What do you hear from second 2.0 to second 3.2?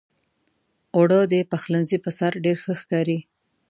پر سر ډېر ښه ښکاري